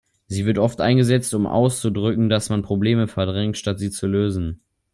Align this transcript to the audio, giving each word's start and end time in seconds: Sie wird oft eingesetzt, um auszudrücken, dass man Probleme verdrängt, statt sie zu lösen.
Sie 0.25 0.47
wird 0.47 0.57
oft 0.57 0.81
eingesetzt, 0.81 1.31
um 1.35 1.45
auszudrücken, 1.45 2.27
dass 2.27 2.49
man 2.49 2.63
Probleme 2.63 3.07
verdrängt, 3.07 3.55
statt 3.55 3.77
sie 3.77 3.91
zu 3.91 4.07
lösen. 4.07 4.59